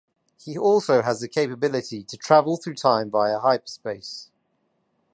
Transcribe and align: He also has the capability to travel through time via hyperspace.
He 0.43 0.57
also 0.57 1.03
has 1.03 1.19
the 1.19 1.27
capability 1.27 2.03
to 2.05 2.17
travel 2.17 2.57
through 2.57 2.73
time 2.73 3.11
via 3.11 3.37
hyperspace. 3.37 4.31